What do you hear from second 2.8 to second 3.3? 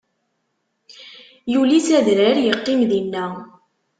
dinna.